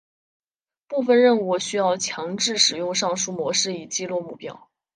[0.87, 4.67] 部分任务需要强制使用上述模式以击落目标。